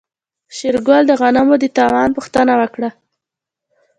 [0.55, 2.89] شېرګل د غنمو د تاوان پوښتنه وکړه.